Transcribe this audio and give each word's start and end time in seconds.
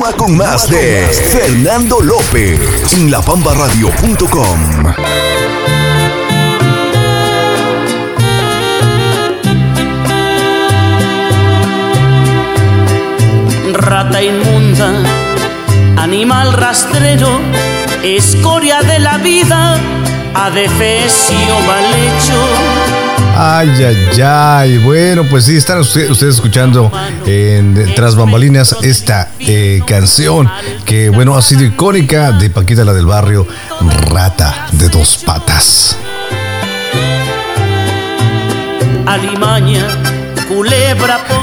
Con 0.00 0.36
más 0.36 0.68
de 0.70 1.06
Fernando 1.30 2.00
López 2.00 2.58
en 2.92 3.10
lapambaradio.com. 3.10 4.94
Rata 13.74 14.22
inmunda, 14.22 14.90
animal 15.98 16.54
rastrero, 16.54 17.38
escoria 18.02 18.80
de 18.80 18.98
la 19.00 19.18
vida, 19.18 19.78
adefesio 20.34 21.60
mal 21.66 21.84
hecho 21.84 22.49
Ay, 23.36 23.70
ay, 23.84 24.22
ay. 24.22 24.78
Bueno, 24.78 25.24
pues 25.28 25.44
sí, 25.44 25.56
están 25.56 25.80
ustedes 25.80 26.22
escuchando 26.22 26.90
en 27.26 27.94
Tras 27.94 28.16
Bambalinas 28.16 28.76
esta 28.82 29.30
eh, 29.38 29.80
canción 29.86 30.50
que, 30.84 31.10
bueno, 31.10 31.36
ha 31.36 31.42
sido 31.42 31.64
icónica 31.64 32.32
de 32.32 32.50
Paquita 32.50 32.84
la 32.84 32.92
del 32.92 33.06
Barrio, 33.06 33.46
Rata 34.10 34.66
de 34.72 34.88
dos 34.88 35.18
patas. 35.24 35.96
Alimaña 39.06 39.86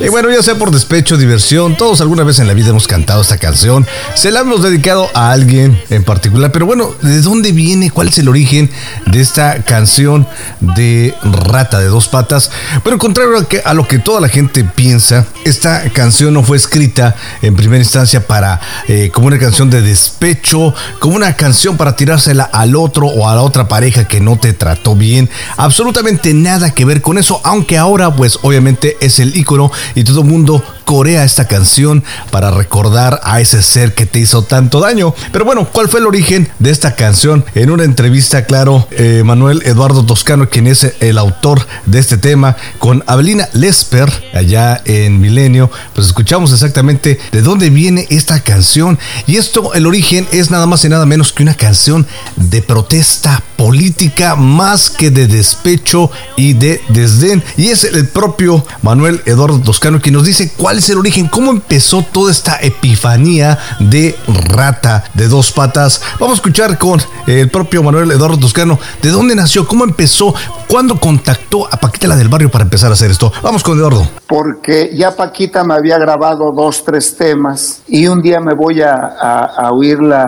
y 0.00 0.08
bueno, 0.08 0.30
ya 0.30 0.42
sea 0.42 0.54
por 0.54 0.70
despecho, 0.70 1.16
diversión, 1.16 1.76
todos 1.76 2.00
alguna 2.00 2.24
vez 2.24 2.38
en 2.38 2.46
la 2.46 2.54
vida 2.54 2.70
hemos 2.70 2.86
cantado 2.86 3.20
esta 3.20 3.38
canción. 3.38 3.86
Se 4.14 4.30
la 4.30 4.40
hemos 4.40 4.62
dedicado 4.62 5.08
a 5.14 5.30
alguien 5.30 5.80
en 5.90 6.04
particular. 6.04 6.52
Pero 6.52 6.66
bueno, 6.66 6.94
¿de 7.02 7.20
dónde 7.20 7.52
viene? 7.52 7.90
¿Cuál 7.90 8.08
es 8.08 8.18
el 8.18 8.28
origen 8.28 8.70
de 9.06 9.20
esta 9.20 9.62
canción 9.62 10.26
de 10.60 11.14
Rata 11.22 11.78
de 11.78 11.86
dos 11.86 12.08
patas? 12.08 12.50
Bueno, 12.82 12.98
contrario 12.98 13.46
a, 13.64 13.74
lo 13.74 13.86
que 13.86 13.98
toda 13.98 14.20
la 14.20 14.28
gente 14.28 14.64
piensa, 14.64 15.26
esta 15.44 15.88
canción 15.90 16.34
no 16.34 16.42
fue 16.42 16.56
escrita 16.56 17.14
en 17.42 17.56
primera 17.56 17.82
instancia 17.82 18.26
para 18.26 18.60
eh, 18.88 19.10
como 19.12 19.26
una 19.26 19.38
canción 19.38 19.70
de 19.70 19.82
despecho, 19.82 20.74
como 20.98 21.16
una 21.16 21.36
canción 21.36 21.76
para 21.76 21.96
tirársela 21.96 22.44
al 22.44 22.74
otro 22.74 23.06
o 23.06 23.28
a 23.28 23.34
la 23.34 23.42
otra 23.42 23.68
pareja 23.68 24.08
que 24.08 24.20
no 24.20 24.38
te 24.38 24.52
trató 24.52 24.96
bien. 24.96 25.28
Absolutamente 25.56 26.34
nada 26.34 26.72
que 26.72 26.84
ver 26.84 27.02
con 27.02 27.18
eso, 27.18 27.40
aunque 27.44 27.78
ahora 27.78 28.14
pues 28.14 28.38
obviamente 28.42 28.96
es 29.00 29.18
el 29.18 29.29
ícono 29.34 29.70
y 29.94 30.04
todo 30.04 30.20
el 30.20 30.26
mundo 30.26 30.62
corea 30.90 31.22
esta 31.22 31.46
canción 31.46 32.02
para 32.32 32.50
recordar 32.50 33.20
a 33.22 33.40
ese 33.40 33.62
ser 33.62 33.94
que 33.94 34.06
te 34.06 34.18
hizo 34.18 34.42
tanto 34.42 34.80
daño. 34.80 35.14
Pero 35.30 35.44
bueno, 35.44 35.68
¿cuál 35.70 35.88
fue 35.88 36.00
el 36.00 36.06
origen 36.06 36.50
de 36.58 36.72
esta 36.72 36.96
canción? 36.96 37.44
En 37.54 37.70
una 37.70 37.84
entrevista, 37.84 38.44
claro, 38.44 38.88
eh, 38.90 39.22
Manuel 39.24 39.62
Eduardo 39.64 40.04
Toscano, 40.04 40.48
quien 40.48 40.66
es 40.66 40.94
el 40.98 41.16
autor 41.18 41.64
de 41.86 42.00
este 42.00 42.18
tema, 42.18 42.56
con 42.80 43.04
Abelina 43.06 43.48
Lesper, 43.52 44.10
allá 44.34 44.82
en 44.84 45.20
Milenio, 45.20 45.70
pues 45.94 46.08
escuchamos 46.08 46.52
exactamente 46.52 47.20
de 47.30 47.42
dónde 47.42 47.70
viene 47.70 48.08
esta 48.10 48.40
canción. 48.40 48.98
Y 49.28 49.36
esto, 49.36 49.74
el 49.74 49.86
origen 49.86 50.26
es 50.32 50.50
nada 50.50 50.66
más 50.66 50.84
y 50.84 50.88
nada 50.88 51.06
menos 51.06 51.32
que 51.32 51.44
una 51.44 51.54
canción 51.54 52.04
de 52.34 52.62
protesta 52.62 53.44
política 53.54 54.34
más 54.34 54.90
que 54.90 55.12
de 55.12 55.28
despecho 55.28 56.10
y 56.36 56.54
de 56.54 56.80
desdén. 56.88 57.44
Y 57.56 57.68
es 57.68 57.84
el 57.84 58.08
propio 58.08 58.66
Manuel 58.82 59.22
Eduardo 59.26 59.60
Toscano 59.60 60.00
quien 60.00 60.14
nos 60.14 60.24
dice 60.24 60.50
cuál 60.56 60.79
es 60.80 60.88
el 60.88 60.98
origen, 60.98 61.28
cómo 61.28 61.50
empezó 61.50 62.02
toda 62.02 62.30
esta 62.30 62.56
epifanía 62.60 63.58
de 63.78 64.18
rata 64.54 65.04
de 65.12 65.28
dos 65.28 65.52
patas. 65.52 66.00
Vamos 66.18 66.32
a 66.32 66.36
escuchar 66.36 66.78
con 66.78 67.00
el 67.26 67.50
propio 67.50 67.82
Manuel 67.82 68.10
Eduardo 68.10 68.38
Toscano 68.38 68.78
de 69.02 69.10
dónde 69.10 69.34
nació, 69.34 69.68
cómo 69.68 69.84
empezó, 69.84 70.34
cuándo 70.68 70.98
contactó 70.98 71.66
a 71.66 71.76
Paquita 71.76 72.08
la 72.08 72.16
del 72.16 72.30
barrio 72.30 72.50
para 72.50 72.64
empezar 72.64 72.90
a 72.90 72.94
hacer 72.94 73.10
esto. 73.10 73.30
Vamos 73.42 73.62
con 73.62 73.78
Eduardo. 73.78 74.08
Porque 74.26 74.90
ya 74.96 75.14
Paquita 75.14 75.64
me 75.64 75.74
había 75.74 75.98
grabado 75.98 76.50
dos, 76.56 76.82
tres 76.82 77.14
temas 77.14 77.82
y 77.86 78.06
un 78.06 78.22
día 78.22 78.38
me 78.40 78.54
voy 78.58 78.80
a, 78.80 78.94
a, 78.94 79.70
oírla, 79.72 80.24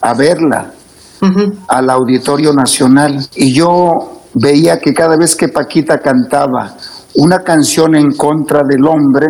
a 0.00 0.14
verla 0.14 0.72
al 1.68 1.90
Auditorio 1.90 2.52
Nacional 2.52 3.24
y 3.36 3.54
yo 3.54 3.92
veía 4.34 4.80
que 4.80 4.92
cada 4.92 5.16
vez 5.16 5.36
que 5.36 5.46
Paquita 5.46 5.98
cantaba 5.98 6.74
una 7.14 7.38
canción 7.38 7.94
en 7.94 8.10
contra 8.16 8.62
del 8.68 8.84
hombre, 8.84 9.28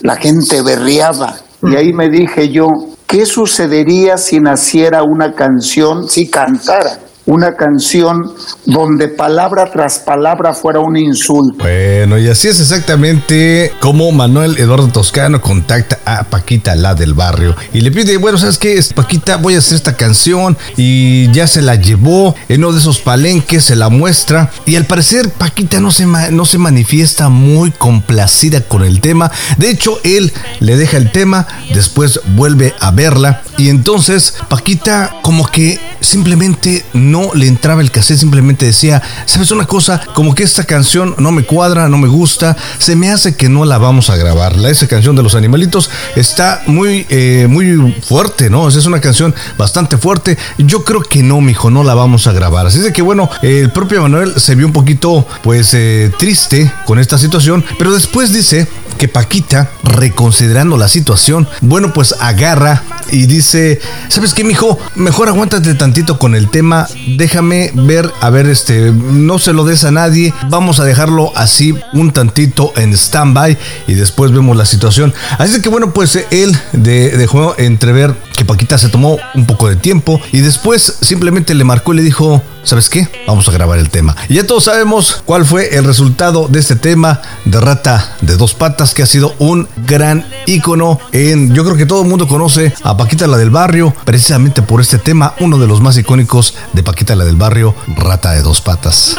la 0.00 0.16
gente 0.16 0.62
berriaba. 0.62 1.36
Y 1.62 1.76
ahí 1.76 1.92
me 1.92 2.08
dije 2.10 2.50
yo, 2.50 2.68
¿qué 3.06 3.24
sucedería 3.24 4.16
si 4.18 4.40
naciera 4.40 5.02
una 5.02 5.32
canción, 5.34 6.08
si 6.08 6.28
cantara? 6.28 6.98
Una 7.26 7.56
canción 7.56 8.34
donde 8.66 9.08
palabra 9.08 9.70
tras 9.70 9.98
palabra 9.98 10.52
fuera 10.52 10.80
un 10.80 10.96
insulto. 10.96 11.64
Bueno, 11.64 12.18
y 12.18 12.28
así 12.28 12.48
es 12.48 12.60
exactamente 12.60 13.72
como 13.80 14.12
Manuel 14.12 14.58
Eduardo 14.58 14.88
Toscano 14.88 15.40
contacta 15.40 15.98
a 16.04 16.24
Paquita, 16.24 16.74
la 16.74 16.94
del 16.94 17.14
barrio, 17.14 17.56
y 17.72 17.80
le 17.80 17.90
pide, 17.90 18.16
bueno, 18.16 18.38
¿sabes 18.38 18.58
qué? 18.58 18.80
Paquita, 18.94 19.36
voy 19.36 19.54
a 19.54 19.58
hacer 19.58 19.76
esta 19.76 19.96
canción 19.96 20.56
y 20.76 21.30
ya 21.32 21.46
se 21.46 21.62
la 21.62 21.76
llevó 21.76 22.34
en 22.48 22.64
uno 22.64 22.72
de 22.72 22.80
esos 22.80 22.98
palenques, 22.98 23.64
se 23.64 23.76
la 23.76 23.88
muestra, 23.88 24.50
y 24.66 24.76
al 24.76 24.84
parecer 24.84 25.30
Paquita 25.30 25.80
no 25.80 25.90
se, 25.90 26.06
no 26.06 26.44
se 26.44 26.58
manifiesta 26.58 27.28
muy 27.28 27.70
complacida 27.70 28.60
con 28.60 28.84
el 28.84 29.00
tema. 29.00 29.30
De 29.56 29.70
hecho, 29.70 29.98
él 30.04 30.32
le 30.60 30.76
deja 30.76 30.96
el 30.96 31.10
tema, 31.10 31.46
después 31.72 32.20
vuelve 32.34 32.74
a 32.80 32.90
verla, 32.90 33.42
y 33.56 33.68
entonces 33.68 34.34
Paquita 34.48 35.16
como 35.22 35.46
que 35.46 35.80
simplemente 36.04 36.84
no 36.92 37.34
le 37.34 37.46
entraba 37.46 37.80
el 37.80 37.90
cassette, 37.90 38.18
simplemente 38.18 38.66
decía, 38.66 39.02
¿sabes 39.26 39.50
una 39.50 39.66
cosa? 39.66 40.00
Como 40.14 40.34
que 40.34 40.42
esta 40.42 40.64
canción 40.64 41.14
no 41.18 41.32
me 41.32 41.44
cuadra, 41.44 41.88
no 41.88 41.98
me 41.98 42.08
gusta, 42.08 42.56
se 42.78 42.96
me 42.96 43.10
hace 43.10 43.36
que 43.36 43.48
no 43.48 43.64
la 43.64 43.78
vamos 43.78 44.10
a 44.10 44.16
grabar. 44.16 44.56
La, 44.56 44.70
esa 44.70 44.86
canción 44.86 45.16
de 45.16 45.22
los 45.22 45.34
animalitos 45.34 45.90
está 46.16 46.62
muy, 46.66 47.06
eh, 47.08 47.46
muy 47.48 47.94
fuerte, 48.06 48.50
¿no? 48.50 48.68
es 48.68 48.86
una 48.86 49.00
canción 49.00 49.34
bastante 49.56 49.96
fuerte. 49.96 50.36
Yo 50.58 50.84
creo 50.84 51.00
que 51.00 51.22
no, 51.22 51.40
mijo, 51.40 51.70
no 51.70 51.84
la 51.84 51.94
vamos 51.94 52.26
a 52.26 52.32
grabar. 52.32 52.66
Así 52.66 52.80
de 52.80 52.92
que 52.92 53.02
bueno, 53.02 53.30
el 53.42 53.70
propio 53.70 54.02
Manuel 54.02 54.34
se 54.40 54.54
vio 54.54 54.66
un 54.66 54.72
poquito, 54.72 55.26
pues, 55.42 55.72
eh, 55.74 56.12
triste 56.18 56.70
con 56.86 56.98
esta 56.98 57.18
situación, 57.18 57.64
pero 57.78 57.92
después 57.92 58.32
dice 58.32 58.68
Paquita, 59.08 59.70
reconsiderando 59.82 60.76
la 60.76 60.88
situación, 60.88 61.48
bueno, 61.60 61.92
pues 61.92 62.14
agarra 62.20 62.82
y 63.10 63.26
dice, 63.26 63.80
¿sabes 64.08 64.34
qué, 64.34 64.44
mijo? 64.44 64.78
Mejor 64.94 65.28
aguántate 65.28 65.74
tantito 65.74 66.18
con 66.18 66.34
el 66.34 66.50
tema, 66.50 66.88
déjame 67.16 67.70
ver, 67.74 68.10
a 68.20 68.30
ver, 68.30 68.46
este, 68.46 68.92
no 68.92 69.38
se 69.38 69.52
lo 69.52 69.64
des 69.64 69.84
a 69.84 69.90
nadie, 69.90 70.32
vamos 70.48 70.80
a 70.80 70.84
dejarlo 70.84 71.32
así 71.36 71.74
un 71.92 72.12
tantito 72.12 72.72
en 72.76 72.92
stand-by 72.92 73.58
y 73.86 73.94
después 73.94 74.32
vemos 74.32 74.56
la 74.56 74.64
situación. 74.64 75.14
Así 75.38 75.60
que 75.60 75.68
bueno, 75.68 75.92
pues 75.92 76.18
él 76.30 76.56
dejó 76.72 77.54
entrever 77.58 78.14
que 78.36 78.44
Paquita 78.44 78.78
se 78.78 78.88
tomó 78.88 79.18
un 79.34 79.46
poco 79.46 79.68
de 79.68 79.76
tiempo 79.76 80.20
y 80.32 80.40
después 80.40 80.98
simplemente 81.00 81.54
le 81.54 81.64
marcó 81.64 81.92
y 81.92 81.96
le 81.98 82.02
dijo, 82.02 82.42
¿sabes 82.62 82.88
qué? 82.88 83.08
Vamos 83.26 83.48
a 83.48 83.52
grabar 83.52 83.78
el 83.78 83.90
tema. 83.90 84.16
Y 84.28 84.34
ya 84.34 84.46
todos 84.46 84.64
sabemos 84.64 85.22
cuál 85.24 85.44
fue 85.44 85.76
el 85.76 85.84
resultado 85.84 86.48
de 86.48 86.60
este 86.60 86.76
tema 86.76 87.20
de 87.44 87.60
Rata 87.60 88.16
de 88.20 88.36
Dos 88.36 88.54
Patas, 88.54 88.94
que 88.94 89.02
ha 89.02 89.06
sido 89.06 89.34
un 89.38 89.68
gran 89.86 90.26
ícono 90.46 90.98
en, 91.12 91.54
yo 91.54 91.64
creo 91.64 91.76
que 91.76 91.86
todo 91.86 92.02
el 92.02 92.08
mundo 92.08 92.26
conoce 92.26 92.74
a 92.82 92.96
Paquita 92.96 93.26
la 93.26 93.36
del 93.36 93.50
Barrio, 93.50 93.94
precisamente 94.04 94.62
por 94.62 94.80
este 94.80 94.98
tema, 94.98 95.34
uno 95.40 95.58
de 95.58 95.66
los 95.66 95.80
más 95.80 95.96
icónicos 95.96 96.54
de 96.72 96.82
Paquita 96.82 97.14
la 97.14 97.24
del 97.24 97.36
Barrio, 97.36 97.74
Rata 97.96 98.32
de 98.32 98.42
Dos 98.42 98.60
Patas. 98.60 99.16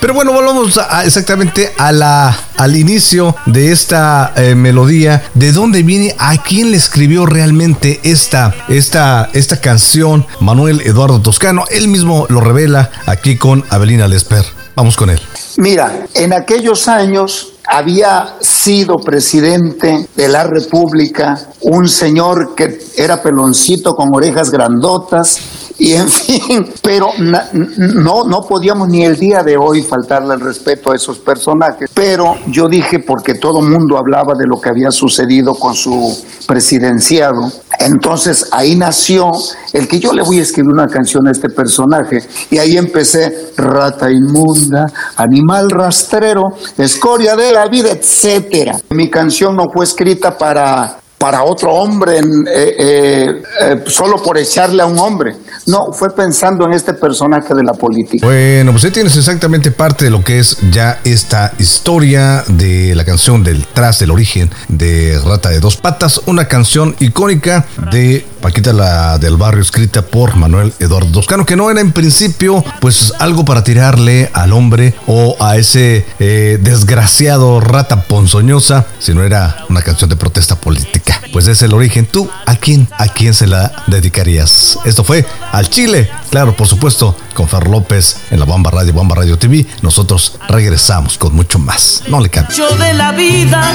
Pero 0.00 0.14
bueno, 0.14 0.32
volvamos 0.32 0.78
exactamente 1.04 1.72
a 1.78 1.92
la, 1.92 2.36
al 2.56 2.76
inicio 2.76 3.34
de 3.46 3.72
esta 3.72 4.32
eh, 4.36 4.54
melodía. 4.54 5.24
¿De 5.34 5.52
dónde 5.52 5.82
viene? 5.82 6.14
¿A 6.18 6.42
quién 6.42 6.70
le 6.70 6.76
escribió 6.76 7.26
realmente 7.26 8.00
esta, 8.02 8.54
esta, 8.68 9.30
esta 9.32 9.60
canción? 9.60 10.26
Manuel 10.40 10.80
Eduardo 10.82 11.20
Toscano. 11.20 11.64
Él 11.70 11.88
mismo 11.88 12.26
lo 12.28 12.40
revela 12.40 12.90
aquí 13.06 13.36
con 13.36 13.64
Abelina 13.70 14.08
Lesper. 14.08 14.44
Vamos 14.74 14.96
con 14.96 15.10
él. 15.10 15.20
Mira, 15.56 16.06
en 16.14 16.34
aquellos 16.34 16.86
años 16.86 17.54
había 17.66 18.36
sido 18.40 18.96
presidente 18.96 20.08
de 20.14 20.28
la 20.28 20.44
República 20.44 21.48
un 21.62 21.88
señor 21.88 22.54
que 22.54 22.78
era 22.96 23.22
peloncito 23.22 23.94
con 23.94 24.08
orejas 24.14 24.50
grandotas 24.50 25.40
y 25.78 25.92
en 25.92 26.08
fin, 26.08 26.72
pero 26.82 27.08
no, 27.18 28.24
no 28.24 28.40
podíamos 28.48 28.88
ni 28.88 29.04
el 29.04 29.16
día 29.16 29.42
de 29.42 29.56
hoy 29.56 29.82
faltarle 29.82 30.34
el 30.34 30.40
respeto 30.40 30.92
a 30.92 30.96
esos 30.96 31.18
personajes. 31.18 31.90
Pero 31.92 32.36
yo 32.46 32.68
dije, 32.68 33.00
porque 33.00 33.34
todo 33.34 33.60
mundo 33.60 33.98
hablaba 33.98 34.34
de 34.34 34.46
lo 34.46 34.60
que 34.60 34.70
había 34.70 34.90
sucedido 34.90 35.54
con 35.54 35.74
su 35.74 36.16
presidenciado, 36.46 37.50
entonces 37.78 38.48
ahí 38.52 38.76
nació 38.76 39.30
el 39.72 39.86
que 39.86 39.98
yo 39.98 40.12
le 40.12 40.22
voy 40.22 40.38
a 40.38 40.42
escribir 40.42 40.72
una 40.72 40.86
canción 40.86 41.26
a 41.28 41.30
este 41.30 41.48
personaje. 41.50 42.18
Y 42.50 42.58
ahí 42.58 42.76
empecé, 42.76 43.52
rata 43.56 44.10
inmunda, 44.10 44.86
animal 45.16 45.68
rastrero, 45.70 46.42
escoria 46.78 47.36
de 47.36 47.52
la 47.52 47.68
vida, 47.68 47.90
etcétera. 47.90 48.78
Mi 48.90 49.10
canción 49.10 49.54
no 49.56 49.64
fue 49.72 49.84
escrita 49.84 50.38
para 50.38 51.00
para 51.18 51.44
otro 51.44 51.72
hombre, 51.72 52.18
eh, 52.18 52.76
eh, 52.78 53.42
eh, 53.62 53.84
solo 53.86 54.22
por 54.22 54.36
echarle 54.36 54.82
a 54.82 54.86
un 54.86 54.98
hombre. 54.98 55.34
No, 55.66 55.92
fue 55.92 56.14
pensando 56.14 56.64
en 56.66 56.72
este 56.72 56.94
personaje 56.94 57.54
de 57.54 57.64
la 57.64 57.72
política. 57.72 58.26
Bueno, 58.26 58.72
pues 58.72 58.84
ahí 58.84 58.90
tienes 58.92 59.16
exactamente 59.16 59.70
parte 59.70 60.04
de 60.04 60.10
lo 60.10 60.22
que 60.22 60.38
es 60.38 60.58
ya 60.70 61.00
esta 61.04 61.52
historia 61.58 62.44
de 62.46 62.94
la 62.94 63.04
canción 63.04 63.42
del 63.42 63.66
tras 63.66 63.98
del 63.98 64.10
origen 64.10 64.50
de 64.68 65.20
Rata 65.24 65.50
de 65.50 65.60
Dos 65.60 65.76
Patas, 65.76 66.20
una 66.26 66.46
canción 66.46 66.94
icónica 67.00 67.66
de 67.90 68.24
Paquita 68.46 68.72
la 68.72 69.18
del 69.18 69.36
barrio 69.36 69.60
escrita 69.60 70.02
por 70.02 70.36
Manuel 70.36 70.72
Eduardo 70.78 71.10
Toscano, 71.10 71.44
que 71.44 71.56
no 71.56 71.68
era 71.68 71.80
en 71.80 71.90
principio 71.90 72.64
pues 72.80 73.12
algo 73.18 73.44
para 73.44 73.64
tirarle 73.64 74.30
al 74.34 74.52
hombre 74.52 74.94
o 75.08 75.36
a 75.40 75.56
ese 75.56 76.06
eh, 76.20 76.56
desgraciado 76.62 77.58
rata 77.60 78.02
ponzoñosa, 78.02 78.86
sino 79.00 79.24
era 79.24 79.64
una 79.68 79.82
canción 79.82 80.10
de 80.10 80.14
protesta 80.14 80.54
política. 80.54 81.20
Pues 81.32 81.48
es 81.48 81.60
el 81.62 81.74
origen. 81.74 82.06
¿Tú 82.06 82.30
a 82.46 82.54
quién, 82.54 82.88
a 82.98 83.08
quién 83.08 83.34
se 83.34 83.48
la 83.48 83.84
dedicarías? 83.88 84.78
Esto 84.84 85.02
fue 85.02 85.26
al 85.56 85.70
Chile, 85.70 86.10
claro, 86.28 86.54
por 86.54 86.66
supuesto, 86.66 87.16
con 87.32 87.48
Fer 87.48 87.66
López 87.66 88.18
en 88.30 88.38
la 88.38 88.44
Bamba 88.44 88.70
Radio, 88.70 88.92
Bamba 88.92 89.16
Radio 89.16 89.38
TV. 89.38 89.66
Nosotros 89.80 90.38
regresamos 90.48 91.16
con 91.16 91.34
mucho 91.34 91.58
más. 91.58 92.02
No 92.08 92.20
le 92.20 92.28
cambie. 92.28 92.54
Yo 92.54 92.68
de 92.76 92.92
la 92.92 93.12
vida 93.12 93.72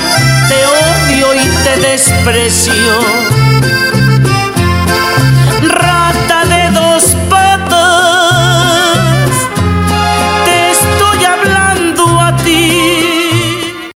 te 0.48 0.64
odio 0.64 1.44
y 1.44 1.48
te 1.64 1.80
desprecio 1.80 2.74